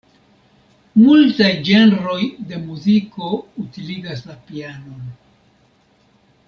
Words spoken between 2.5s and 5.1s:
de muziko utiligas la pianon.